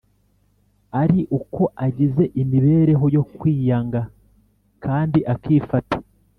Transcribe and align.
ari 1.01 1.19
uko 1.39 1.61
agize 1.85 2.23
imibereho 2.41 3.05
yo 3.15 3.23
kwiyanga 3.37 4.01
kandi 4.83 5.19
akifata 5.33 5.97